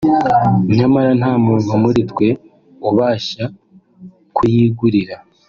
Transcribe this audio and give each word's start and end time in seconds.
nyamara 0.75 1.11
nta 1.19 1.31
muntu 1.45 1.71
muri 1.83 1.99
twe 2.11 2.27
ubasha 2.89 3.43
kuyigurira” 4.35 5.15